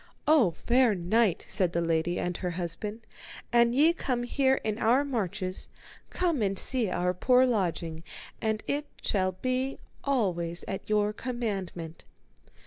[0.27, 3.01] O fair knight, said the lady and her husband,
[3.53, 5.67] an ye come here in our marches,
[6.09, 8.01] come and see our poor lodging,
[8.41, 12.03] and it shall be always at your commandment.